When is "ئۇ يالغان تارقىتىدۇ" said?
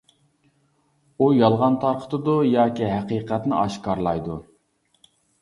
1.23-2.33